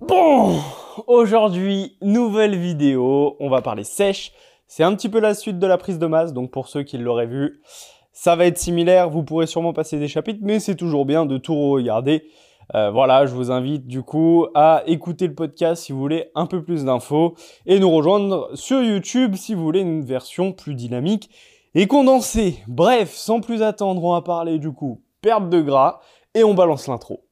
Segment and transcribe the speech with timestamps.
[0.00, 0.60] Bon,
[1.06, 4.32] aujourd'hui, nouvelle vidéo, on va parler sèche.
[4.66, 6.98] C'est un petit peu la suite de la prise de masse, donc pour ceux qui
[6.98, 7.62] l'auraient vu,
[8.12, 11.38] ça va être similaire, vous pourrez sûrement passer des chapitres, mais c'est toujours bien de
[11.38, 12.24] tout regarder.
[12.74, 16.44] Euh, voilà, je vous invite du coup à écouter le podcast si vous voulez un
[16.44, 17.34] peu plus d'infos
[17.64, 21.30] et nous rejoindre sur YouTube si vous voulez une version plus dynamique
[21.74, 22.58] et condensée.
[22.68, 26.00] Bref, sans plus attendre, on va parler du coup perte de gras
[26.34, 27.25] et on balance l'intro.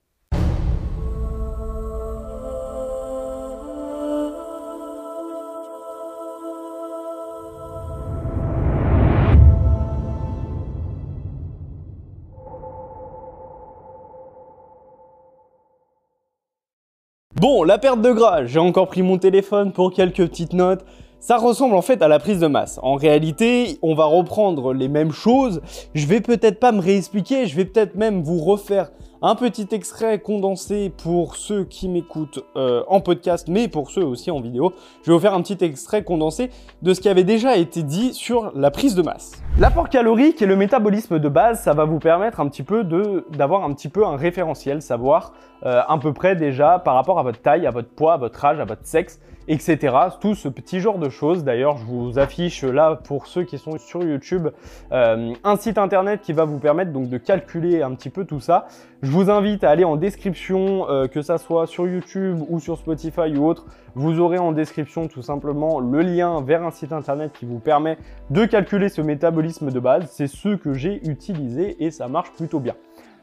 [17.44, 20.82] Bon, la perte de gras, j'ai encore pris mon téléphone pour quelques petites notes.
[21.20, 22.80] Ça ressemble en fait à la prise de masse.
[22.82, 25.60] En réalité, on va reprendre les mêmes choses.
[25.94, 28.92] Je vais peut-être pas me réexpliquer, je vais peut-être même vous refaire
[29.26, 34.30] un petit extrait condensé pour ceux qui m'écoutent euh, en podcast, mais pour ceux aussi
[34.30, 34.74] en vidéo.
[35.02, 36.50] Je vais vous faire un petit extrait condensé
[36.82, 39.42] de ce qui avait déjà été dit sur la prise de masse.
[39.58, 42.84] L'apport calorique et le métabolisme de base, ça va vous permettre un petit peu
[43.30, 45.32] d'avoir un petit peu un référentiel, savoir
[45.64, 48.44] euh, à peu près déjà par rapport à votre taille, à votre poids, à votre
[48.44, 49.94] âge, à votre sexe, etc.
[50.20, 51.44] Tout ce petit genre de choses.
[51.44, 54.48] D'ailleurs, je vous affiche là pour ceux qui sont sur YouTube
[54.92, 58.40] euh, un site internet qui va vous permettre donc de calculer un petit peu tout
[58.40, 58.66] ça.
[59.02, 62.78] Je vous invite à aller en description, euh, que ça soit sur YouTube ou sur
[62.78, 63.66] Spotify ou autre.
[63.94, 67.98] Vous aurez en description tout simplement le lien vers un site internet qui vous permet
[68.30, 70.10] de calculer ce métabolisme de base.
[70.10, 72.74] C'est ce que j'ai utilisé et ça marche plutôt bien.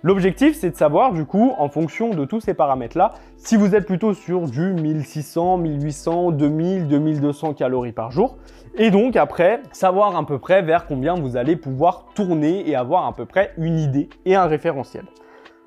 [0.04, 3.86] L'objectif, c'est de savoir, du coup, en fonction de tous ces paramètres-là, si vous êtes
[3.86, 8.38] plutôt sur du 1600, 1800, 2000, 2200 calories par jour.
[8.80, 13.06] Et donc, après, savoir à peu près vers combien vous allez pouvoir tourner et avoir
[13.06, 15.06] à peu près une idée et un référentiel.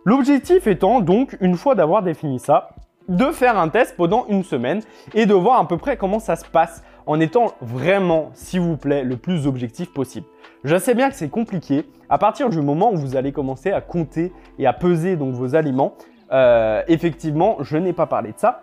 [0.04, 2.70] L'objectif étant, donc, une fois d'avoir défini ça,
[3.08, 4.80] de faire un test pendant une semaine
[5.14, 8.76] et de voir à peu près comment ça se passe en étant vraiment, s'il vous
[8.76, 10.26] plaît, le plus objectif possible.
[10.64, 11.84] Je sais bien que c'est compliqué.
[12.08, 15.54] À partir du moment où vous allez commencer à compter et à peser donc vos
[15.54, 15.94] aliments,
[16.32, 18.62] euh, effectivement, je n'ai pas parlé de ça.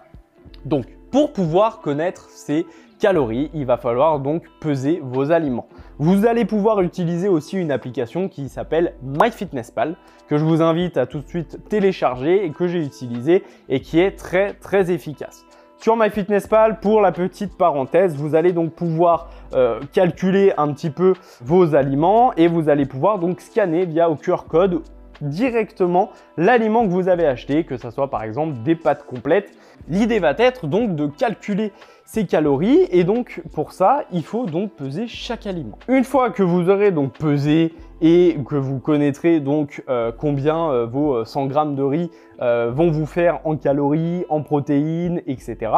[0.66, 2.66] Donc, pour pouvoir connaître ces
[3.00, 5.68] calories, il va falloir donc peser vos aliments.
[5.98, 9.96] Vous allez pouvoir utiliser aussi une application qui s'appelle MyFitnessPal,
[10.28, 14.00] que je vous invite à tout de suite télécharger et que j'ai utilisé et qui
[14.00, 15.46] est très très efficace.
[15.82, 21.14] Sur MyFitnessPal, pour la petite parenthèse, vous allez donc pouvoir euh, calculer un petit peu
[21.44, 24.84] vos aliments et vous allez pouvoir donc scanner via au QR code
[25.22, 29.58] directement l'aliment que vous avez acheté, que ce soit par exemple des pâtes complètes.
[29.88, 31.72] L'idée va être donc de calculer
[32.06, 35.80] ces calories et donc pour ça, il faut donc peser chaque aliment.
[35.88, 40.86] Une fois que vous aurez donc pesé et que vous connaîtrez donc euh, combien euh,
[40.86, 42.10] vos 100 grammes de riz
[42.42, 45.72] euh, vont vous faire en calories, en protéines, etc.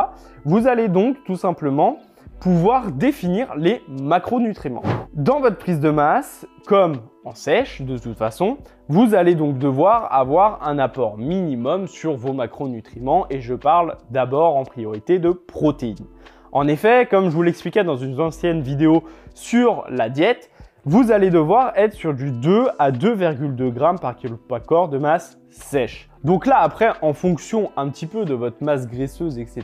[0.46, 1.98] Vous allez donc tout simplement
[2.40, 4.84] pouvoir définir les macronutriments.
[5.14, 6.96] Dans votre prise de masse, comme
[7.26, 8.58] en sèche de toute façon,
[8.90, 14.58] vous allez donc devoir avoir un apport minimum sur vos macronutriments et je parle d'abord
[14.58, 16.08] en priorité de protéines.
[16.52, 19.04] En effet, comme je vous l'expliquais dans une ancienne vidéo
[19.34, 20.52] sur la diète,
[20.86, 24.38] vous allez devoir être sur du 2 à 2,2 grammes par kilo
[24.88, 26.10] de masse sèche.
[26.24, 29.64] Donc là, après, en fonction un petit peu de votre masse graisseuse, etc.,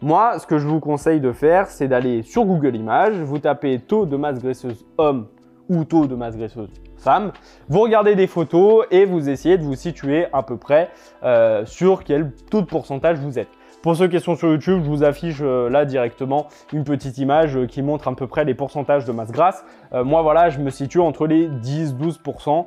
[0.00, 3.78] moi, ce que je vous conseille de faire, c'est d'aller sur Google Images, vous tapez
[3.78, 5.28] taux de masse graisseuse homme
[5.68, 7.32] ou taux de masse graisseuse femme,
[7.68, 10.90] vous regardez des photos et vous essayez de vous situer à peu près
[11.22, 13.48] euh, sur quel taux de pourcentage vous êtes.
[13.82, 17.56] Pour ceux qui sont sur YouTube, je vous affiche euh, là directement une petite image
[17.56, 19.64] euh, qui montre à peu près les pourcentages de masse grasse.
[19.92, 22.64] Euh, moi voilà, je me situe entre les 10-12%.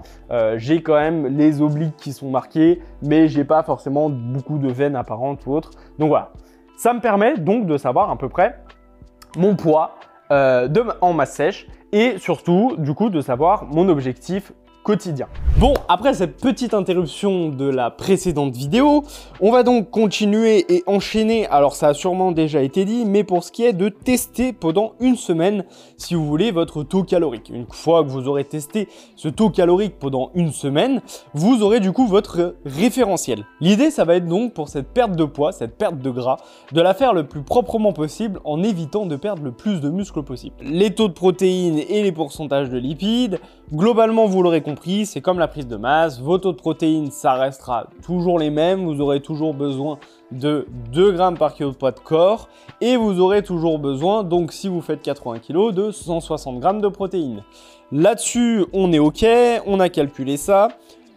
[0.55, 4.95] j'ai quand même les obliques qui sont marqués, mais j'ai pas forcément beaucoup de veines
[4.95, 5.71] apparentes ou autres.
[5.99, 6.31] Donc voilà.
[6.77, 8.57] Ça me permet donc de savoir à peu près
[9.37, 9.95] mon poids
[10.29, 15.27] en masse sèche et surtout du coup de savoir mon objectif quotidien.
[15.57, 19.03] Bon, après cette petite interruption de la précédente vidéo,
[19.39, 23.43] on va donc continuer et enchaîner, alors ça a sûrement déjà été dit, mais pour
[23.43, 25.65] ce qui est de tester pendant une semaine,
[25.97, 27.51] si vous voulez, votre taux calorique.
[27.53, 31.01] Une fois que vous aurez testé ce taux calorique pendant une semaine,
[31.33, 33.45] vous aurez du coup votre référentiel.
[33.59, 36.37] L'idée, ça va être donc pour cette perte de poids, cette perte de gras,
[36.71, 40.23] de la faire le plus proprement possible en évitant de perdre le plus de muscles
[40.23, 40.55] possible.
[40.61, 43.39] Les taux de protéines et les pourcentages de lipides,
[43.73, 44.70] globalement, vous l'aurez compris,
[45.05, 46.19] c'est comme la prise de masse.
[46.19, 48.85] Vos taux de protéines, ça restera toujours les mêmes.
[48.85, 49.99] Vous aurez toujours besoin
[50.31, 52.49] de 2 grammes par kilo de poids de corps.
[52.79, 56.87] Et vous aurez toujours besoin, donc si vous faites 80 kg, de 160 grammes de
[56.87, 57.43] protéines.
[57.91, 59.25] Là-dessus, on est OK,
[59.65, 60.69] on a calculé ça.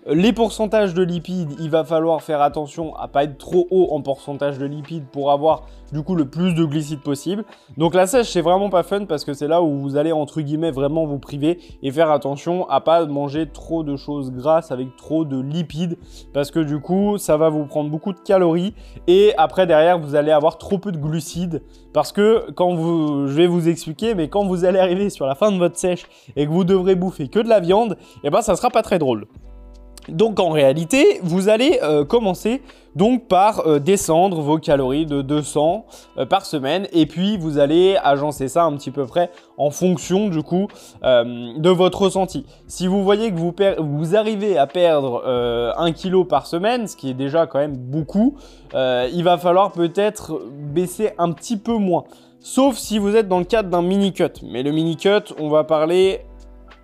[0.07, 4.03] Les pourcentages de lipides, il va falloir faire attention à pas être trop haut en
[4.03, 5.63] pourcentage de lipides pour avoir
[5.93, 7.43] du coup le plus de glucides possible.
[7.79, 10.43] Donc la sèche c'est vraiment pas fun parce que c'est là où vous allez entre
[10.43, 14.95] guillemets vraiment vous priver et faire attention à pas manger trop de choses grasses avec
[14.97, 15.97] trop de lipides
[16.35, 18.75] parce que du coup ça va vous prendre beaucoup de calories
[19.07, 21.63] et après derrière vous allez avoir trop peu de glucides
[21.95, 25.35] parce que quand vous, je vais vous expliquer, mais quand vous allez arriver sur la
[25.35, 26.05] fin de votre sèche
[26.37, 28.99] et que vous devrez bouffer que de la viande, eh ben ça sera pas très
[28.99, 29.27] drôle.
[30.09, 32.63] Donc en réalité, vous allez euh, commencer
[33.29, 35.85] par euh, descendre vos calories de 200
[36.17, 40.29] euh, par semaine et puis vous allez agencer ça un petit peu près en fonction
[40.29, 40.69] du coup
[41.03, 42.47] de votre ressenti.
[42.67, 45.25] Si vous voyez que vous, vous arrivez à perdre
[45.77, 48.37] 1 kg par semaine, ce qui est déjà quand même beaucoup,
[48.75, 50.41] il va falloir peut-être
[50.73, 52.05] baisser un petit peu moins.
[52.41, 54.43] Sauf si vous êtes dans le cadre d'un mini cut.
[54.43, 56.21] Mais le mini cut, on va parler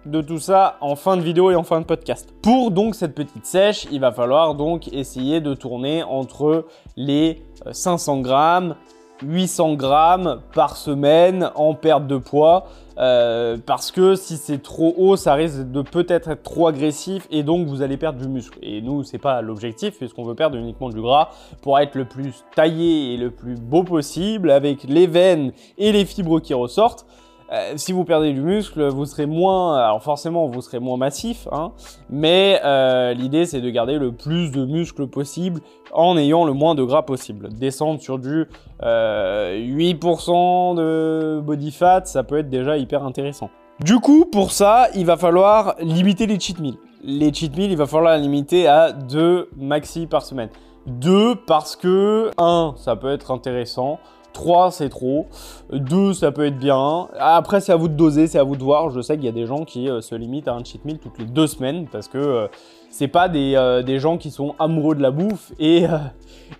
[0.06, 2.32] de tout ça en fin de vidéo et en fin de podcast.
[2.42, 6.66] Pour donc cette petite sèche, il va falloir donc essayer de tourner entre
[6.96, 8.76] les 500 euh, grammes,
[9.22, 12.66] 800 grammes par semaine en perte de poids.
[12.98, 17.42] Euh, parce que si c'est trop haut, ça risque de peut-être être trop agressif et
[17.42, 18.58] donc vous allez perdre du muscle.
[18.62, 21.30] Et nous, c'est pas l'objectif puisqu'on veut perdre uniquement du gras
[21.62, 26.04] pour être le plus taillé et le plus beau possible avec les veines et les
[26.04, 27.06] fibres qui ressortent.
[27.52, 31.48] Euh, si vous perdez du muscle, vous serez moins, alors forcément vous serez moins massif,
[31.50, 31.72] hein,
[32.08, 35.60] mais euh, l'idée c'est de garder le plus de muscle possible
[35.92, 37.48] en ayant le moins de gras possible.
[37.48, 38.46] Descendre sur du
[38.80, 43.50] 8% euh, de body fat, ça peut être déjà hyper intéressant.
[43.80, 46.76] Du coup, pour ça, il va falloir limiter les cheat meals.
[47.02, 50.50] Les cheat meals, il va falloir les limiter à 2 maxi par semaine.
[50.86, 53.98] 2 parce que 1, ça peut être intéressant.
[54.32, 55.26] 3 c'est trop,
[55.72, 57.08] 2 ça peut être bien.
[57.18, 58.90] Après c'est à vous de doser, c'est à vous de voir.
[58.90, 60.98] Je sais qu'il y a des gens qui euh, se limitent à un cheat meal
[60.98, 62.48] toutes les deux semaines parce que euh,
[62.90, 65.84] c'est pas des, euh, gens qui sont amoureux de la bouffe et,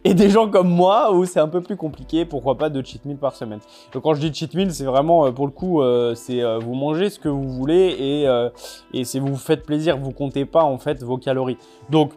[0.04, 3.04] et des gens comme moi où c'est un peu plus compliqué, pourquoi pas de cheat
[3.04, 3.60] meal par semaine.
[3.92, 5.82] Donc quand je dis cheat meal, c'est vraiment pour le coup,
[6.14, 8.48] c'est vous mangez ce que vous voulez et,
[8.92, 11.58] et c'est vous faites plaisir, vous comptez pas en fait vos calories.
[11.88, 12.12] Donc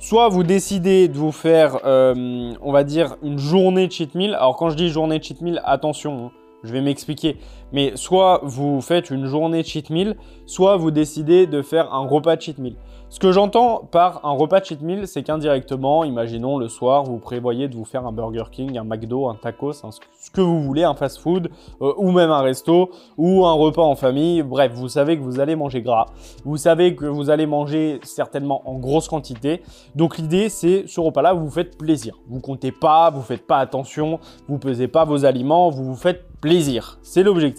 [0.00, 4.34] Soit vous décidez de vous faire, euh, on va dire, une journée cheat meal.
[4.34, 6.30] Alors quand je dis journée cheat meal, attention, hein,
[6.62, 7.36] je vais m'expliquer.
[7.72, 10.16] Mais soit vous faites une journée cheat meal,
[10.46, 12.76] soit vous décidez de faire un repas cheat meal.
[13.10, 17.66] Ce que j'entends par un repas cheat meal, c'est qu'indirectement, imaginons le soir, vous prévoyez
[17.66, 20.94] de vous faire un Burger King, un McDo, un tacos, ce que vous voulez, un
[20.94, 21.48] fast-food,
[21.80, 24.42] euh, ou même un resto, ou un repas en famille.
[24.42, 26.04] Bref, vous savez que vous allez manger gras.
[26.44, 29.62] Vous savez que vous allez manger certainement en grosse quantité.
[29.94, 32.18] Donc l'idée, c'est ce repas-là, vous vous faites plaisir.
[32.28, 36.26] Vous comptez pas, vous faites pas attention, vous pesez pas vos aliments, vous vous faites
[36.42, 36.98] plaisir.
[37.02, 37.57] C'est l'objectif.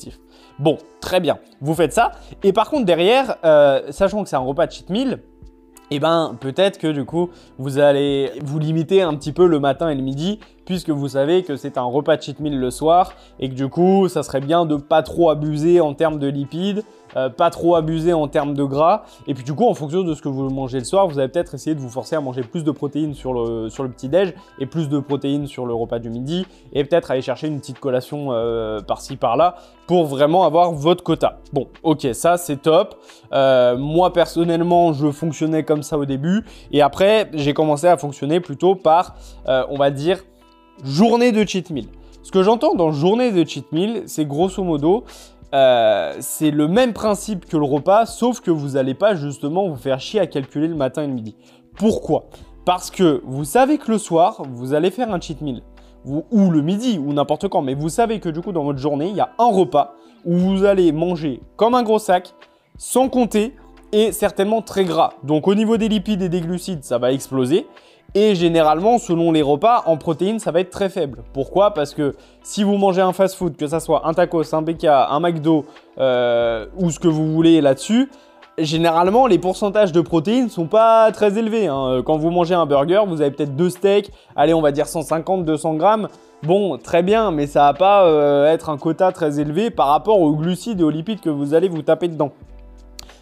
[0.60, 2.12] Bon, très bien, vous faites ça.
[2.44, 5.20] Et par contre, derrière, euh, sachant que c'est un repas de cheat meal,
[5.92, 9.90] eh ben peut-être que du coup vous allez vous limiter un petit peu le matin
[9.90, 13.14] et le midi puisque vous savez que c'est un repas de cheat meal le soir
[13.40, 16.84] et que du coup ça serait bien de pas trop abuser en termes de lipides
[17.16, 19.04] euh, pas trop abuser en termes de gras.
[19.28, 21.28] Et puis du coup, en fonction de ce que vous mangez le soir, vous allez
[21.28, 24.34] peut-être essayer de vous forcer à manger plus de protéines sur le, sur le petit-déj
[24.60, 26.46] et plus de protéines sur le repas du midi.
[26.74, 29.56] Et peut-être aller chercher une petite collation euh, par-ci par-là
[29.88, 31.40] pour vraiment avoir votre quota.
[31.54, 32.96] Bon, ok, ça c'est top.
[33.34, 36.46] Euh, moi personnellement, je fonctionnais comme ça au début.
[36.72, 39.16] Et après, j'ai commencé à fonctionner plutôt par,
[39.48, 40.24] on va dire,
[40.84, 41.88] journée de cheat meal.
[42.24, 45.04] Ce que j'entends dans journée de cheat meal, c'est grosso modo,
[45.54, 49.76] euh, c'est le même principe que le repas, sauf que vous n'allez pas justement vous
[49.76, 51.36] faire chier à calculer le matin et le midi.
[51.78, 52.26] Pourquoi?
[52.66, 55.62] Parce que vous savez que le soir, vous allez faire un cheat meal.
[56.06, 59.10] ou le midi, ou n'importe quand, mais vous savez que du coup dans votre journée,
[59.10, 62.34] il y a un repas où vous allez manger comme un gros sac,
[62.78, 63.54] sans compter,
[63.92, 65.14] et certainement très gras.
[65.24, 67.68] Donc au niveau des lipides et des glucides, ça va exploser.
[68.16, 71.24] Et généralement, selon les repas, en protéines, ça va être très faible.
[71.32, 71.74] Pourquoi?
[71.74, 75.20] Parce que si vous mangez un fast-food, que ça soit un tacos, un BK, un
[75.20, 75.66] McDo
[76.00, 78.10] euh, ou ce que vous voulez là-dessus,
[78.58, 81.68] généralement, les pourcentages de protéines sont pas très élevés.
[81.68, 82.02] Hein.
[82.04, 85.78] Quand vous mangez un burger, vous avez peut-être deux steaks, allez, on va dire 150-200
[85.78, 86.08] grammes.
[86.42, 90.20] Bon, très bien, mais ça va pas euh, être un quota très élevé par rapport
[90.20, 92.32] aux glucides et aux lipides que vous allez vous taper dedans.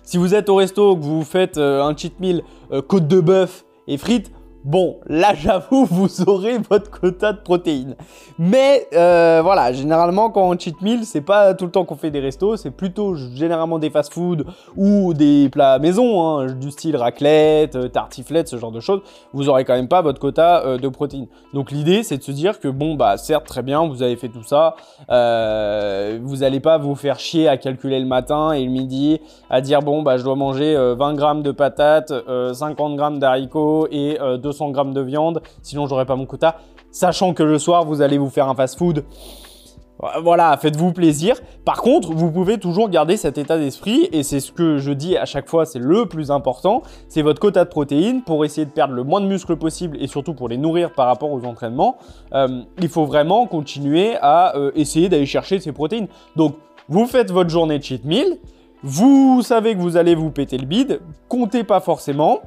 [0.03, 2.41] Si vous êtes au resto, que vous faites euh, un cheat meal
[2.88, 4.32] côte de bœuf et frites,
[4.68, 7.96] Bon, là j'avoue, vous aurez votre quota de protéines.
[8.38, 12.12] Mais euh, voilà, généralement quand on cheat meal, c'est pas tout le temps qu'on fait
[12.12, 14.46] des restos, c'est plutôt généralement des fast-food
[14.76, 19.00] ou des plats maison, hein, du style raclette, euh, tartiflette, ce genre de choses.
[19.32, 21.28] Vous aurez quand même pas votre quota euh, de protéines.
[21.54, 24.28] Donc l'idée c'est de se dire que bon bah certes très bien, vous avez fait
[24.28, 24.76] tout ça,
[25.08, 29.82] vous allez pas vous faire chier à calculer le matin et le midi, à dire
[29.82, 32.12] bon bah je dois manger 20 grammes de patates,
[32.52, 36.58] 50 grammes d'haricots et 200 grammes de viande, sinon j'aurai pas mon quota.
[36.92, 39.04] Sachant que le soir, vous allez vous faire un fast-food.
[40.22, 41.38] Voilà, faites-vous plaisir.
[41.66, 45.18] Par contre, vous pouvez toujours garder cet état d'esprit, et c'est ce que je dis
[45.18, 48.72] à chaque fois, c'est le plus important, c'est votre quota de protéines pour essayer de
[48.72, 51.98] perdre le moins de muscles possible et surtout pour les nourrir par rapport aux entraînements.
[52.34, 56.08] Euh, il faut vraiment continuer à euh, essayer d'aller chercher ces protéines.
[56.36, 56.56] Donc,
[56.90, 58.38] vous faites votre journée de cheat meal,
[58.84, 62.42] vous savez que vous allez vous péter le bide, comptez pas forcément,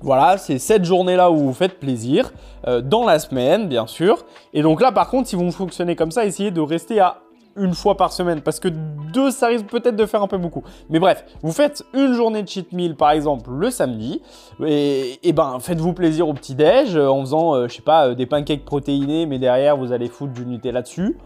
[0.00, 2.32] voilà, c'est cette journée-là où vous faites plaisir,
[2.66, 4.24] euh, dans la semaine, bien sûr.
[4.52, 7.18] Et donc là, par contre, si vous fonctionnez comme ça, essayez de rester à
[7.56, 10.62] une fois par semaine, parce que deux, ça risque peut-être de faire un peu beaucoup.
[10.90, 14.22] Mais bref, vous faites une journée de cheat meal, par exemple, le samedi,
[14.64, 18.64] et, ben, faites-vous plaisir au petit-déj, euh, en faisant, euh, je sais pas, des pancakes
[18.64, 21.18] protéinés, mais derrière, vous allez foutre du Nutella dessus,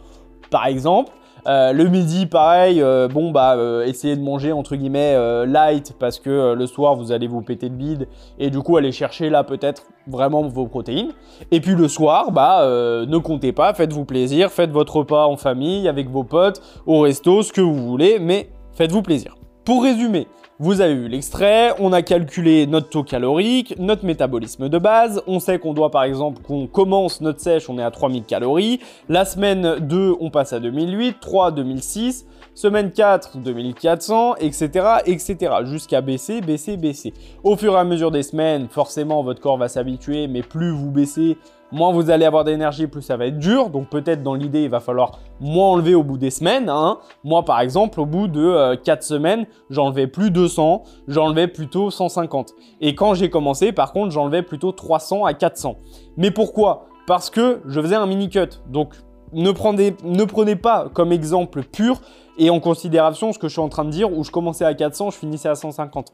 [0.50, 1.12] par exemple.
[1.46, 6.18] Euh, le midi, pareil, euh, bon bah euh, essayez de manger entre guillemets light parce
[6.18, 8.08] que le soir vous allez vous péter de bide
[8.38, 11.12] et du coup allez chercher là peut-être vraiment vos protéines.
[11.50, 15.88] Et puis le soir, bah ne comptez pas, faites-vous plaisir, faites votre repas en famille
[15.88, 19.34] avec vos potes, au resto, ce que vous voulez, mais faites-vous plaisir.
[19.64, 20.26] Pour résumer,
[20.58, 25.38] vous avez vu l'extrait, on a calculé notre taux calorique, notre métabolisme de base, on
[25.38, 29.24] sait qu'on doit par exemple qu'on commence notre sèche, on est à 3000 calories, la
[29.24, 34.86] semaine 2 on passe à 2008, 3 2006, semaine 4 2400, etc.
[35.06, 35.36] etc.
[35.64, 37.12] jusqu'à baisser, baisser, baisser.
[37.44, 40.90] Au fur et à mesure des semaines, forcément votre corps va s'habituer, mais plus vous
[40.90, 41.38] baissez,
[41.72, 43.70] moins vous allez avoir d'énergie, plus ça va être dur.
[43.70, 46.68] Donc peut-être dans l'idée, il va falloir moins enlever au bout des semaines.
[46.68, 46.98] Hein.
[47.24, 52.54] Moi, par exemple, au bout de 4 euh, semaines, j'enlevais plus 200, j'enlevais plutôt 150.
[52.80, 55.76] Et quand j'ai commencé, par contre, j'enlevais plutôt 300 à 400.
[56.16, 56.86] Mais pourquoi?
[57.06, 58.60] Parce que je faisais un mini cut.
[58.68, 58.94] Donc
[59.32, 62.00] ne prenez, ne prenez pas comme exemple pur
[62.38, 64.74] et en considération ce que je suis en train de dire où je commençais à
[64.74, 66.12] 400, je finissais à 150.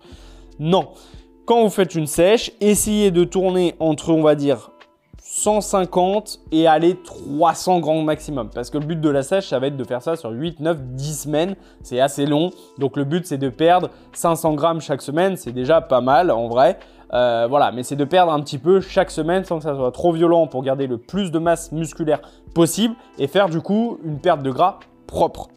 [0.59, 0.89] Non.
[1.47, 4.71] Quand vous faites une sèche, essayez de tourner entre, on va dire,
[5.23, 8.51] 150 et aller 300 grammes maximum.
[8.51, 10.61] Parce que le but de la sèche, ça va être de faire ça sur 8,
[10.61, 11.57] 9, 10 semaines.
[11.83, 12.51] C'est assez long.
[12.79, 15.37] Donc le but, c'est de perdre 500 grammes chaque semaine.
[15.37, 16.79] C'est déjà pas mal en vrai.
[17.13, 19.93] Euh, voilà, mais c'est de perdre un petit peu chaque semaine sans que ça soit
[19.93, 22.21] trop violent pour garder le plus de masse musculaire
[22.55, 25.49] possible et faire du coup une perte de gras propre.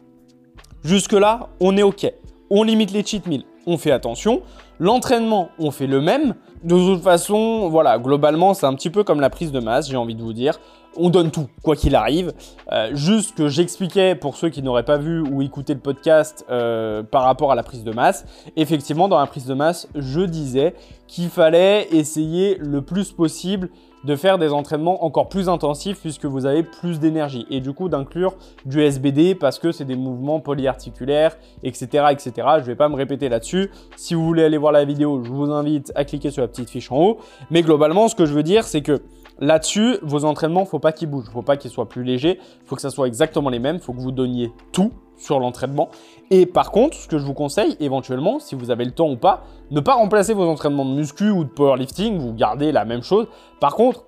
[0.84, 2.12] Jusque là, on est OK.
[2.50, 4.42] On limite les cheat meals, on fait attention.
[4.78, 6.34] L'entraînement, on fait le même.
[6.64, 9.96] De toute façon, voilà, globalement, c'est un petit peu comme la prise de masse, j'ai
[9.96, 10.58] envie de vous dire.
[10.96, 12.32] On donne tout, quoi qu'il arrive.
[12.72, 17.02] Euh, juste que j'expliquais pour ceux qui n'auraient pas vu ou écouté le podcast euh,
[17.02, 18.26] par rapport à la prise de masse.
[18.56, 20.74] Effectivement, dans la prise de masse, je disais
[21.06, 23.70] qu'il fallait essayer le plus possible
[24.04, 27.88] de faire des entraînements encore plus intensifs puisque vous avez plus d'énergie et du coup
[27.88, 32.06] d'inclure du SBD parce que c'est des mouvements polyarticulaires, etc.
[32.10, 32.32] etc.
[32.36, 33.70] Je ne vais pas me répéter là-dessus.
[33.96, 36.70] Si vous voulez aller voir la vidéo, je vous invite à cliquer sur la petite
[36.70, 37.18] fiche en haut.
[37.50, 39.00] Mais globalement, ce que je veux dire, c'est que
[39.38, 42.82] là-dessus, vos entraînements, faut pas qu'ils bougent, faut pas qu'ils soient plus légers, faut que
[42.82, 45.88] ça soit exactement les mêmes, faut que vous donniez tout sur l'entraînement.
[46.30, 49.16] Et par contre, ce que je vous conseille éventuellement, si vous avez le temps ou
[49.16, 53.02] pas, ne pas remplacer vos entraînements de muscu ou de powerlifting, vous gardez la même
[53.02, 53.26] chose.
[53.60, 54.04] Par contre,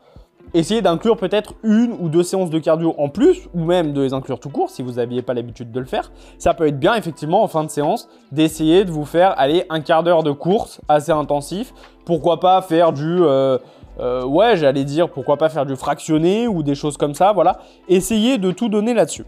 [0.53, 4.13] essayez d'inclure peut-être une ou deux séances de cardio en plus, ou même de les
[4.13, 6.13] inclure tout court si vous n'aviez pas l'habitude de le faire.
[6.39, 9.81] Ça peut être bien effectivement en fin de séance d'essayer de vous faire aller un
[9.81, 11.73] quart d'heure de course assez intensif.
[12.05, 13.23] Pourquoi pas faire du...
[13.23, 13.59] Euh,
[14.01, 17.59] euh, ouais, j'allais dire, pourquoi pas faire du fractionné ou des choses comme ça, voilà.
[17.89, 19.25] Essayez de tout donner là-dessus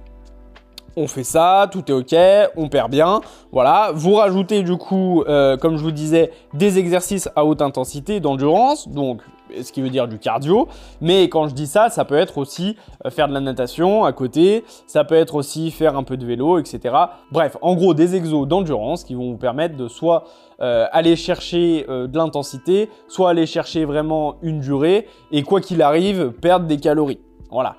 [0.96, 2.16] on fait ça, tout est ok,
[2.56, 3.20] on perd bien.
[3.52, 8.18] Voilà, vous rajoutez du coup, euh, comme je vous disais, des exercices à haute intensité
[8.18, 9.20] d'endurance, donc
[9.62, 10.68] ce qui veut dire du cardio.
[11.02, 14.12] Mais quand je dis ça, ça peut être aussi euh, faire de la natation à
[14.12, 16.94] côté, ça peut être aussi faire un peu de vélo, etc.
[17.30, 20.25] Bref, en gros, des exos d'endurance qui vont vous permettre de soit
[20.60, 26.30] euh, aller chercher de l'intensité, soit aller chercher vraiment une durée, et quoi qu'il arrive,
[26.30, 27.20] perdre des calories.
[27.50, 27.76] Voilà.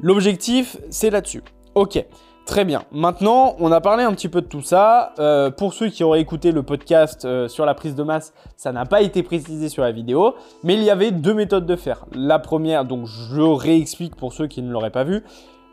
[0.00, 1.42] L'objectif, c'est là-dessus.
[1.74, 2.04] Ok.
[2.48, 2.84] Très bien.
[2.92, 5.12] Maintenant, on a parlé un petit peu de tout ça.
[5.18, 8.72] Euh, pour ceux qui auraient écouté le podcast euh, sur la prise de masse, ça
[8.72, 12.06] n'a pas été précisé sur la vidéo, mais il y avait deux méthodes de faire.
[12.14, 15.24] La première, donc je réexplique pour ceux qui ne l'auraient pas vu.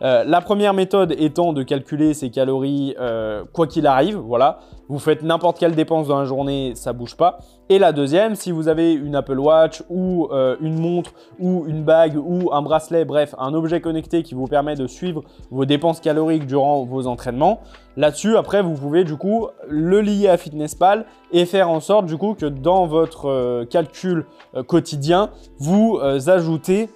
[0.06, 4.60] Euh, la première méthode étant de calculer ses calories euh, quoi qu'il arrive, voilà.
[4.88, 7.40] Vous faites n'importe quelle dépense dans la journée, ça bouge pas.
[7.70, 11.84] Et la deuxième, si vous avez une Apple Watch ou euh, une montre ou une
[11.84, 16.02] bague ou un bracelet, bref, un objet connecté qui vous permet de suivre vos dépenses
[16.02, 17.62] caloriques durant vos entraînements,
[17.98, 22.18] là-dessus, après, vous pouvez du coup le lier à FitnessPal et faire en sorte du
[22.18, 24.26] coup que dans votre calcul
[24.68, 25.98] quotidien, vous
[26.28, 26.90] ajoutez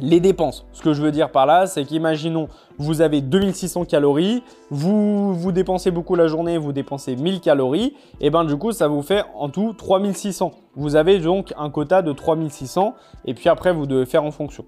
[0.00, 0.66] les dépenses.
[0.72, 2.48] Ce que je veux dire par là, c'est qu'imaginons,
[2.78, 8.44] vous avez 2600 calories, vous, dépensez beaucoup la journée, vous dépensez 1000 calories, et ben
[8.44, 10.52] du coup, ça vous fait en tout 3600.
[10.74, 14.64] Vous avez donc un quota de 3600, et puis après, vous devez faire en fonction.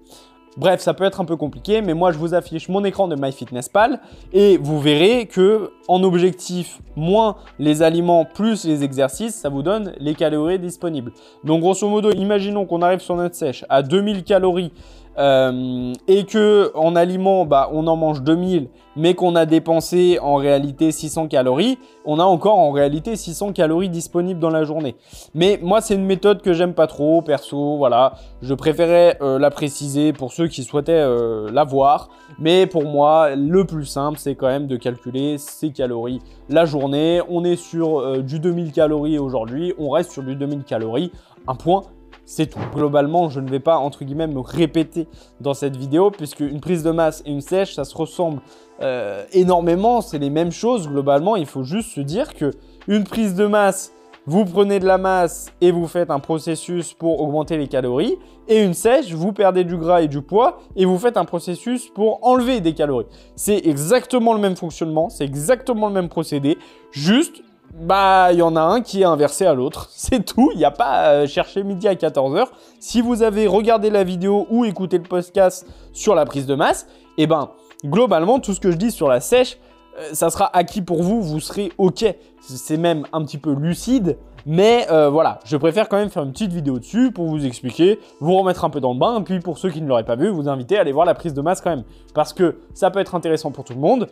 [0.57, 3.15] Bref, ça peut être un peu compliqué, mais moi je vous affiche mon écran de
[3.15, 4.01] MyFitnessPal
[4.33, 9.93] et vous verrez que en objectif moins les aliments plus les exercices, ça vous donne
[9.99, 11.13] les calories disponibles.
[11.43, 14.73] Donc grosso modo, imaginons qu'on arrive sur notre sèche à 2000 calories
[15.19, 20.35] euh, et que en aliments, bah, on en mange 2000, mais qu'on a dépensé en
[20.35, 24.95] réalité 600 calories, on a encore en réalité 600 calories disponibles dans la journée.
[25.33, 28.13] Mais moi, c'est une méthode que j'aime pas trop, perso, voilà.
[28.41, 32.09] Je préférais euh, la préciser pour ceux qui souhaitaient euh, la voir.
[32.39, 37.21] Mais pour moi, le plus simple, c'est quand même de calculer ses calories la journée.
[37.29, 41.11] On est sur du 2000 calories aujourd'hui, on reste sur du 2000 calories.
[41.47, 41.83] Un point
[42.29, 42.59] c'est tout.
[42.75, 45.07] Globalement, je ne vais pas, entre guillemets, me répéter
[45.41, 48.41] dans cette vidéo, puisque une prise de masse et une sèche, ça se ressemble
[48.81, 50.01] euh, énormément.
[50.01, 50.87] C'est les mêmes choses.
[50.87, 52.51] Globalement, il faut juste se dire que
[52.87, 53.91] une prise de masse,
[54.27, 58.15] vous prenez de la masse et vous faites un processus pour augmenter les calories.
[58.47, 61.89] Et une sèche, vous perdez du gras et du poids et vous faites un processus
[61.89, 63.07] pour enlever des calories.
[63.35, 66.59] C'est exactement le même fonctionnement, c'est exactement le même procédé.
[66.91, 67.41] Juste,
[67.73, 69.87] bah, il y en a un qui est inversé à l'autre.
[69.91, 70.49] C'est tout.
[70.53, 72.47] Il n'y a pas à chercher midi à 14h.
[72.79, 76.87] Si vous avez regardé la vidéo ou écouté le podcast sur la prise de masse,
[77.17, 77.51] eh ben,
[77.85, 79.57] globalement, tout ce que je dis sur la sèche,
[79.99, 81.21] euh, ça sera acquis pour vous.
[81.21, 82.05] Vous serez OK.
[82.41, 84.17] C'est même un petit peu lucide.
[84.45, 87.99] Mais euh, voilà, je préfère quand même faire une petite vidéo dessus pour vous expliquer,
[88.19, 89.19] vous remettre un peu dans le bain.
[89.19, 91.13] Et puis pour ceux qui ne l'auraient pas vu, vous inviter à aller voir la
[91.13, 91.83] prise de masse quand même.
[92.13, 94.07] Parce que ça peut être intéressant pour tout le monde.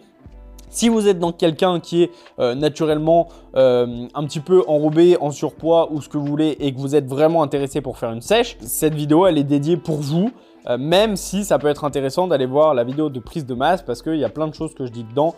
[0.69, 5.31] Si vous êtes dans quelqu'un qui est euh, naturellement euh, un petit peu enrobé, en
[5.31, 8.21] surpoids ou ce que vous voulez et que vous êtes vraiment intéressé pour faire une
[8.21, 10.31] sèche, cette vidéo elle est dédiée pour vous.
[10.67, 13.81] Euh, même si ça peut être intéressant d'aller voir la vidéo de prise de masse
[13.81, 15.33] parce qu'il y a plein de choses que je dis dedans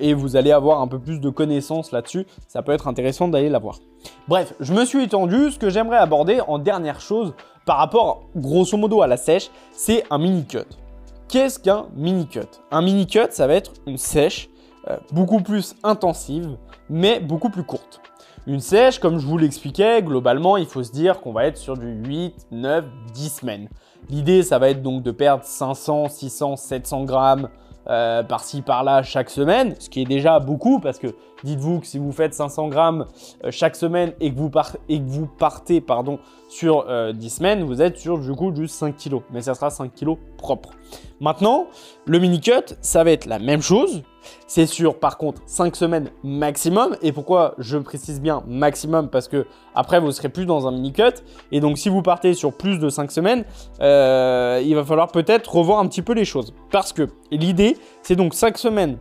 [0.00, 2.26] et vous allez avoir un peu plus de connaissances là-dessus.
[2.46, 3.80] Ça peut être intéressant d'aller la voir.
[4.28, 5.50] Bref, je me suis étendu.
[5.50, 7.34] Ce que j'aimerais aborder en dernière chose
[7.64, 10.85] par rapport grosso modo à la sèche, c'est un mini cut.
[11.28, 12.40] Qu'est-ce qu'un mini cut
[12.70, 14.48] Un mini cut, ça va être une sèche
[14.88, 16.56] euh, beaucoup plus intensive,
[16.88, 18.00] mais beaucoup plus courte.
[18.46, 21.76] Une sèche, comme je vous l'expliquais, globalement, il faut se dire qu'on va être sur
[21.76, 23.68] du 8, 9, 10 semaines.
[24.08, 27.48] L'idée, ça va être donc de perdre 500, 600, 700 grammes
[27.88, 31.06] euh, par-ci par-là chaque semaine, ce qui est déjà beaucoup parce que
[31.44, 33.06] dites-vous que si vous faites 500 grammes
[33.44, 34.50] euh, chaque semaine et que vous,
[35.38, 35.84] partez
[36.48, 39.70] sur 10 euh, semaines, vous êtes sur du coup juste 5 kg, mais ça sera
[39.70, 40.70] 5 kg propre.
[41.20, 41.66] Maintenant,
[42.06, 44.02] le mini cut, ça va être la même chose,
[44.46, 46.96] c'est sur par contre 5 semaines maximum.
[47.02, 49.08] Et pourquoi je précise bien maximum?
[49.08, 51.02] Parce que après vous serez plus dans un mini cut.
[51.52, 53.44] Et donc si vous partez sur plus de 5 semaines,
[53.80, 56.52] euh, il va falloir peut-être revoir un petit peu les choses.
[56.70, 58.98] Parce que l'idée, c'est donc 5 semaines,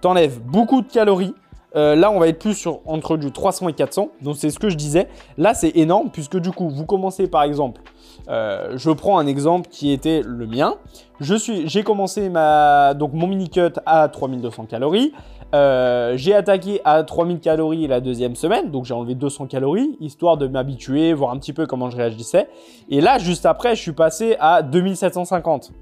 [0.00, 1.34] t'enlèves beaucoup de calories.
[1.76, 4.08] Euh, là, on va être plus sur entre du 300 et 400.
[4.22, 5.08] Donc, c'est ce que je disais.
[5.38, 7.80] Là, c'est énorme puisque du coup, vous commencez par exemple
[8.28, 10.76] euh, je prends un exemple qui était le mien.
[11.20, 15.12] j'ai commencé ma, donc mon mini cut à 3200 calories.
[15.54, 20.36] Euh, j'ai attaqué à 3000 calories la deuxième semaine, donc j'ai enlevé 200 calories, histoire
[20.36, 22.48] de m'habituer, voir un petit peu comment je réagissais.
[22.88, 25.72] Et là, juste après, je suis passé à 2750.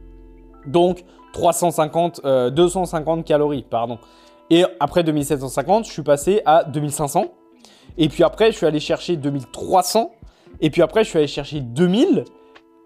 [0.67, 2.21] Donc 350,
[2.53, 3.99] 250 euh, calories, pardon.
[4.53, 7.25] Et après 2750, je suis passé à 2500.
[7.97, 10.13] Et puis après, je suis allé chercher 2300.
[10.61, 12.25] Et puis après, je suis allé chercher 2000.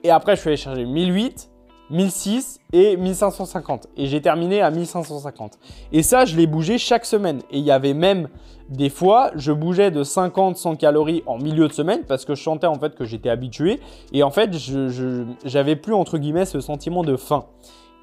[0.05, 1.51] Et après, je suis allé chercher 1008,
[1.91, 3.89] 1006 et 1550.
[3.97, 5.59] Et j'ai terminé à 1550.
[5.91, 7.41] Et ça, je l'ai bougé chaque semaine.
[7.51, 8.29] Et il y avait même
[8.69, 12.45] des fois, je bougeais de 50, 100 calories en milieu de semaine parce que je
[12.45, 13.81] sentais en fait que j'étais habitué.
[14.13, 17.47] Et en fait, je j'avais plus entre guillemets ce sentiment de faim.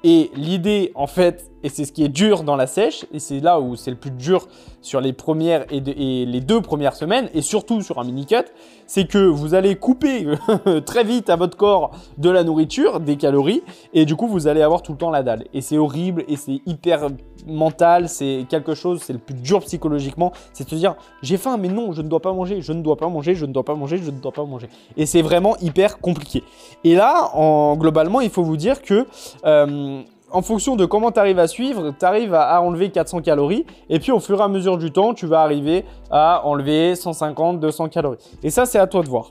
[0.06, 3.40] Et l'idée, en fait, et c'est ce qui est dur dans la sèche, et c'est
[3.40, 4.46] là où c'est le plus dur
[4.82, 5.80] sur les premières et,
[6.26, 8.44] les deux premières semaines, et surtout sur un mini-cut,
[8.86, 10.26] c'est que vous allez couper
[10.84, 13.62] très vite à votre corps de la nourriture, des calories,
[13.94, 15.46] et du coup vous allez avoir tout le temps la dalle.
[15.54, 17.08] Et c'est horrible, et c'est hyper
[17.46, 21.56] mental, c'est quelque chose, c'est le plus dur psychologiquement, c'est de se dire j'ai faim,
[21.58, 23.64] mais non, je ne dois pas manger, je ne dois pas manger, je ne dois
[23.64, 24.68] pas manger, je ne dois pas manger.
[24.96, 26.42] Et c'est vraiment hyper compliqué.
[26.84, 29.06] Et là, en, globalement, il faut vous dire que...
[29.44, 33.64] Euh, en fonction de comment tu arrives à suivre, tu arrives à, enlever 400 calories.
[33.88, 37.60] Et puis au fur et à mesure du temps, tu vas arriver à enlever 150,
[37.60, 38.18] 200 calories.
[38.42, 39.30] Et ça, c'est à toi de voir.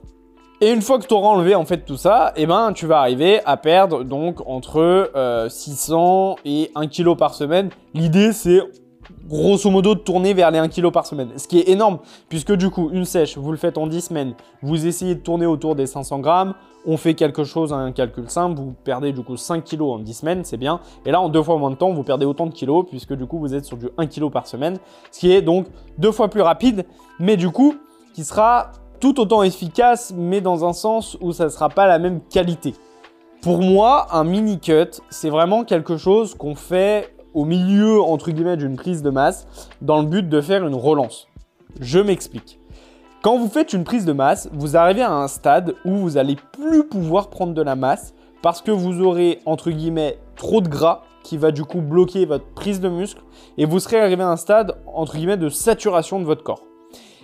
[0.63, 2.99] Et une fois que tu auras enlevé en fait tout ça, eh ben, tu vas
[2.99, 5.11] arriver à perdre donc entre
[5.49, 7.69] 600 euh, et 1 kg par semaine.
[7.93, 8.61] L'idée, c'est
[9.27, 11.31] grosso modo de tourner vers les 1 kg par semaine.
[11.35, 11.99] Ce qui est énorme,
[12.29, 15.45] puisque du coup, une sèche, vous le faites en 10 semaines, vous essayez de tourner
[15.45, 16.53] autour des 500 grammes,
[16.85, 20.13] on fait quelque chose, un calcul simple, vous perdez du coup 5 kg en 10
[20.13, 20.79] semaines, c'est bien.
[21.05, 23.25] Et là, en deux fois moins de temps, vous perdez autant de kilos, puisque du
[23.25, 24.77] coup, vous êtes sur du 1 kg par semaine,
[25.11, 25.65] ce qui est donc
[25.97, 26.85] deux fois plus rapide,
[27.19, 27.75] mais du coup,
[28.13, 28.71] qui sera
[29.03, 32.73] tout autant efficace, mais dans un sens où ça ne sera pas la même qualité.
[33.41, 38.55] Pour moi, un mini cut, c'est vraiment quelque chose qu'on fait au milieu, entre guillemets,
[38.55, 39.45] d'une prise de masse,
[39.81, 41.27] dans le but de faire une relance.
[41.81, 42.61] Je m'explique.
[43.21, 46.37] Quand vous faites une prise de masse, vous arrivez à un stade où vous allez
[46.53, 51.01] plus pouvoir prendre de la masse parce que vous aurez, entre guillemets, trop de gras
[51.23, 53.21] qui va du coup bloquer votre prise de muscle
[53.57, 56.63] et vous serez arrivé à un stade, entre guillemets, de saturation de votre corps.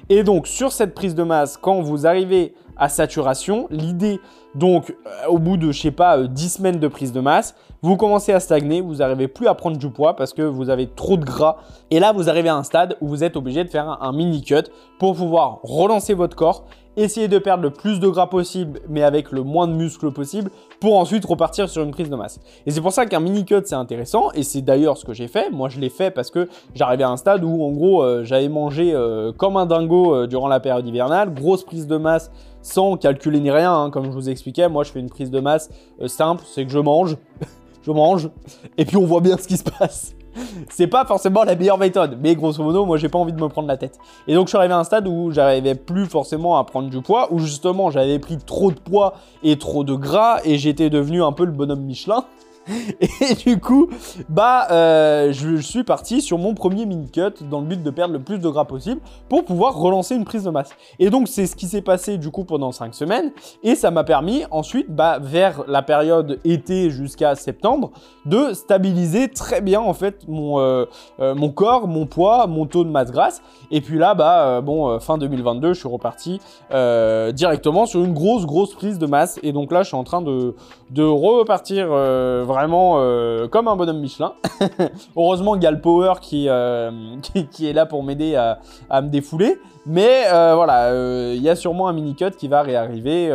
[0.10, 4.20] Et donc sur cette prise de masse, quand vous arrivez à saturation, l'idée
[4.56, 7.54] donc euh, au bout de je sais pas 10 euh, semaines de prise de masse,
[7.84, 10.88] vous commencez à stagner, vous n'arrivez plus à prendre du poids parce que vous avez
[10.88, 11.58] trop de gras.
[11.92, 14.42] Et là, vous arrivez à un stade où vous êtes obligé de faire un mini
[14.42, 14.64] cut
[14.98, 16.66] pour pouvoir relancer votre corps
[17.00, 20.52] essayer de perdre le plus de gras possible, mais avec le moins de muscles possible,
[20.80, 22.40] pour ensuite repartir sur une prise de masse.
[22.66, 25.28] Et c'est pour ça qu'un mini cut c'est intéressant, et c'est d'ailleurs ce que j'ai
[25.28, 25.50] fait.
[25.50, 28.50] Moi je l'ai fait parce que j'arrivais à un stade où en gros euh, j'avais
[28.50, 32.32] mangé euh, comme un dingo euh, durant la période hivernale, grosse prise de masse
[32.62, 33.90] sans calculer ni rien, hein.
[33.90, 34.68] comme je vous expliquais.
[34.68, 35.70] Moi je fais une prise de masse
[36.08, 37.18] simple, c'est que je mange,
[37.82, 38.30] je mange,
[38.78, 40.16] et puis on voit bien ce qui se passe
[40.70, 42.18] c'est pas forcément la meilleure méthode.
[42.22, 44.00] Mais grosso modo, moi, j'ai pas envie de me prendre la tête.
[44.28, 47.02] Et donc, je suis arrivé à un stade où j'arrivais plus forcément à prendre du
[47.02, 51.24] poids, où justement, j'avais pris trop de poids et trop de gras, et j'étais devenu
[51.24, 52.26] un peu le bonhomme Michelin.
[53.00, 53.90] Et du coup,
[54.28, 58.14] bah, euh, je, suis parti sur mon premier mini cut dans le but de perdre
[58.14, 60.70] le plus de gras possible pour pouvoir relancer une prise de masse.
[61.00, 63.32] Et donc, c'est ce qui s'est passé du coup pendant 5 semaines.
[63.64, 67.92] Et ça m'a permis ensuite, bah, vers la période été jusqu'à septembre,
[68.26, 70.86] de stabiliser très bien en fait mon, euh,
[71.20, 73.42] euh, mon corps, mon poids, mon taux de masse grasse.
[73.72, 76.40] Et puis là, bah, bon, fin 2022, je suis reparti
[77.34, 79.40] directement sur une grosse, grosse prise de masse.
[79.44, 80.56] Et donc là, je suis en train de,
[80.90, 84.34] de repartir vraiment vraiment euh, comme un bonhomme Michelin.
[85.16, 86.92] Heureusement, le Power qui, euh,
[87.52, 89.60] qui, est là pour m'aider à, à, me défouler.
[89.86, 90.94] Mais euh, voilà,
[91.34, 93.32] il y a sûrement un mini-cut qui va réarriver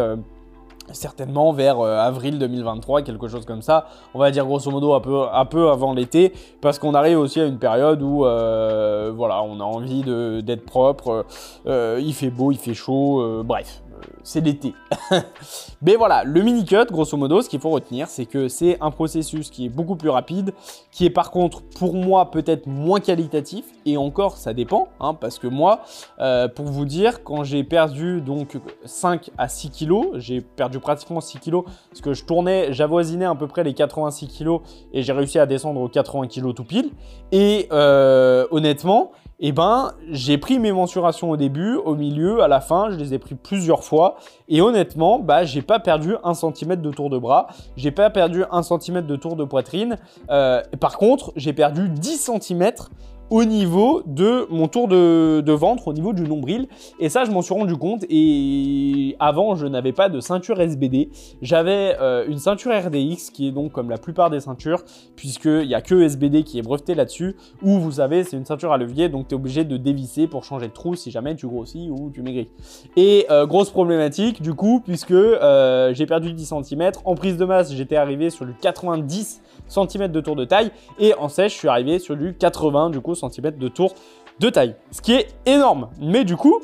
[0.93, 3.87] certainement vers avril 2023, quelque chose comme ça.
[4.13, 7.41] On va dire grosso modo un peu, un peu avant l'été, parce qu'on arrive aussi
[7.41, 10.03] à une période où voilà, on a envie
[10.43, 11.25] d'être propre,
[11.67, 13.84] il fait beau, il fait chaud, bref
[14.23, 14.75] c'est l'été.
[15.83, 18.91] Mais voilà, le mini cut, grosso modo, ce qu'il faut retenir, c'est que c'est un
[18.91, 20.53] processus qui est beaucoup plus rapide,
[20.91, 25.39] qui est par contre pour moi peut-être moins qualitatif, et encore ça dépend, hein, parce
[25.39, 25.81] que moi,
[26.21, 31.21] euh, pour vous dire, quand j'ai perdu donc 5 à 6 kilos, j'ai perdu pratiquement
[31.21, 34.61] 6 kilos, parce que je tournais, j'avoisinais à peu près les 86 kilos,
[34.93, 36.91] et j'ai réussi à descendre aux 80 kilos tout pile,
[37.33, 42.61] et euh, honnêtement, eh ben, j'ai pris mes mensurations au début, au milieu, à la
[42.61, 44.17] fin, je les ai pris plusieurs fois.
[44.49, 48.45] Et honnêtement, bah, j'ai pas perdu un centimètre de tour de bras, j'ai pas perdu
[48.51, 49.99] un centimètre de tour de poitrine.
[50.31, 52.91] Euh, par contre, j'ai perdu 10 centimètres
[53.35, 56.69] au niveau de mon tour de, ventre, au niveau du nombril.
[57.01, 58.05] Et ça, je m'en suis rendu compte.
[58.09, 61.11] Et avant, je n'avais pas de ceinture SBD.
[61.43, 64.85] J'avais euh, une ceinture RDX qui est donc comme la plupart des ceintures,
[65.17, 67.35] puisqu'il n'y a que SBD qui est breveté là-dessus.
[67.61, 70.45] Où vous savez, c'est une ceinture à levier, donc tu es obligé de dévisser pour
[70.45, 72.51] changer de trou si jamais tu grossis ou tu maigris.
[72.97, 76.93] Et euh, grosse problématique du coup, puisque euh, j'ai perdu 10 cm.
[77.05, 80.71] En prise de masse, j'étais arrivé sur du 90 cm de tour de taille.
[80.99, 83.95] Et en sèche, je suis arrivé sur du 80 du coup cm de tour
[84.41, 84.77] de taille.
[84.91, 85.89] Ce qui est énorme.
[86.01, 86.61] Mais du coup,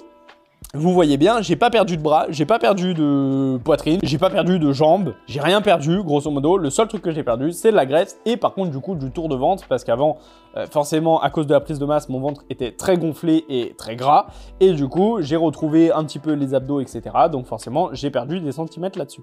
[0.73, 4.31] vous voyez bien, j'ai pas perdu de bras, j'ai pas perdu de poitrine, j'ai pas
[4.31, 6.59] perdu de jambes, j'ai rien perdu, grosso modo.
[6.59, 8.95] Le seul truc que j'ai perdu, c'est de la graisse et par contre, du coup,
[8.95, 10.19] du tour de ventre parce qu'avant,
[10.57, 13.75] euh, forcément, à cause de la prise de masse, mon ventre était très gonflé et
[13.77, 14.27] très gras
[14.61, 17.03] et du coup, j'ai retrouvé un petit peu les abdos, etc.
[17.33, 19.23] Donc forcément, j'ai perdu des centimètres là-dessus.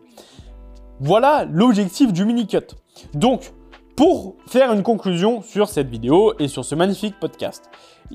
[0.99, 2.75] Voilà l'objectif du mini cut.
[3.13, 3.53] Donc,
[3.97, 7.69] pour faire une conclusion sur cette vidéo et sur ce magnifique podcast.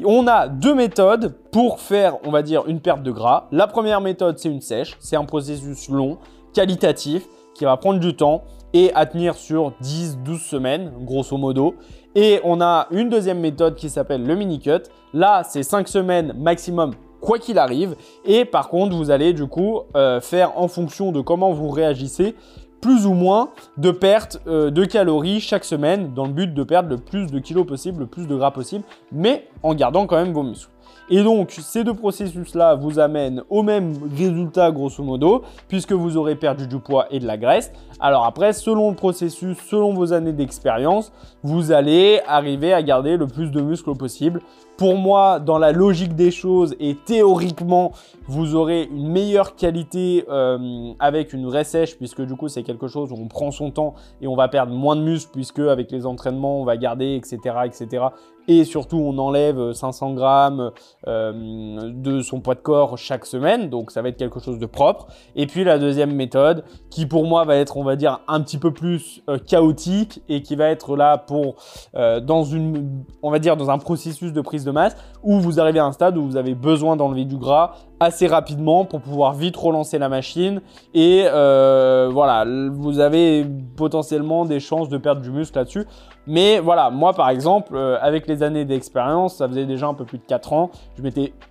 [0.05, 3.49] On a deux méthodes pour faire, on va dire, une perte de gras.
[3.51, 4.97] La première méthode, c'est une sèche.
[5.01, 6.19] C'est un processus long,
[6.55, 11.75] qualitatif, qui va prendre du temps et à tenir sur 10-12 semaines, grosso modo.
[12.15, 14.85] Et on a une deuxième méthode qui s'appelle le mini cut.
[15.13, 16.93] Là, c'est 5 semaines maximum
[17.23, 17.97] quoi qu'il arrive.
[18.27, 22.35] Et par contre, vous allez du coup euh, faire en fonction de comment vous réagissez
[22.83, 26.91] plus ou moins de perte euh, de calories chaque semaine dans le but de perdre
[26.91, 30.35] le plus de kilos possible, le plus de gras possible, mais en gardant quand même
[30.35, 30.72] vos muscles.
[31.15, 36.37] Et donc, ces deux processus-là vous amènent au même résultat, grosso modo, puisque vous aurez
[36.37, 37.71] perdu du poids et de la graisse.
[38.01, 43.27] Alors après, selon le processus, selon vos années d'expérience, vous allez arriver à garder le
[43.27, 44.41] plus de muscles possible.
[44.79, 47.93] Pour moi, dans la logique des choses et théoriquement,
[48.27, 52.89] vous aurez une meilleure qualité euh, avec une vraie sèche, puisque du coup, c'est quelque
[52.89, 55.91] chose où on prend son temps et on va perdre moins de muscles, puisque avec
[55.91, 58.07] les entraînements, on va garder, etc., etc
[58.49, 60.73] et surtout on enlève 500 grammes
[61.07, 64.67] euh, de son poids de corps chaque semaine, donc ça va être quelque chose de
[64.67, 65.07] propre.
[65.37, 68.59] Et puis la deuxième méthode, qui pour moi va être, on va dire, un petit
[68.59, 71.57] peu plus euh, chaotique et qui va être là pour
[71.95, 75.61] euh, dans une, on va dire, dans un processus de prise de masse où vous
[75.61, 79.35] arrivez à un stade où vous avez besoin d'enlever du gras assez rapidement pour pouvoir
[79.35, 80.61] vite relancer la machine
[80.93, 85.87] et voilà, vous avez potentiellement des chances de perdre du muscle là-dessus.
[86.27, 90.05] Mais voilà, moi par exemple, euh, avec les années d'expérience, ça faisait déjà un peu
[90.05, 90.71] plus de 4 ans,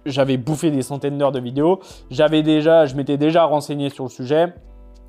[0.05, 1.79] j'avais bouffé des centaines d'heures de vidéos,
[2.10, 4.53] j'avais déjà, je m'étais déjà renseigné sur le sujet.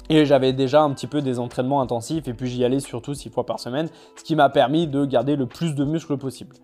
[0.09, 3.31] Et j'avais déjà un petit peu des entraînements intensifs et puis j'y allais surtout 6
[3.31, 6.57] fois par semaine, ce qui m'a permis de garder le plus de muscles possible.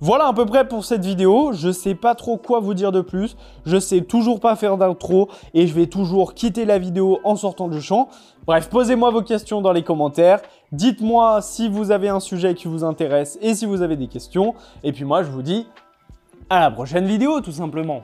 [0.00, 3.00] Voilà à peu près pour cette vidéo, je sais pas trop quoi vous dire de
[3.00, 3.36] plus,
[3.66, 7.68] je sais toujours pas faire d'intro et je vais toujours quitter la vidéo en sortant
[7.68, 8.08] du champ.
[8.46, 10.40] Bref, posez-moi vos questions dans les commentaires,
[10.76, 14.54] dites-moi si vous avez un sujet qui vous intéresse et si vous avez des questions.
[14.82, 15.66] Et puis moi je vous dis
[16.50, 18.02] à la prochaine vidéo tout simplement.